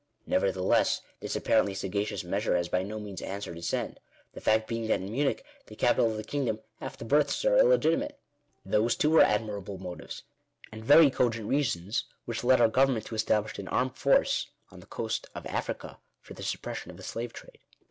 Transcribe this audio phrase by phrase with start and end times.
[0.25, 3.99] Nevertheless this apparently saga cious measure has by no means answered its end;
[4.33, 7.55] the fact being that in Munich, the capital of the kingdom, half the births are
[7.59, 8.17] illegitimate!
[8.17, 8.71] Digitized by VjOOQIC INTRODUCTION.
[8.71, 10.23] 9 Those too were admirable motives,
[10.71, 14.87] and very cogent reasons, which led our government to establish an armed force on the
[14.87, 17.59] coast of Africa for the suppression of the slave trade.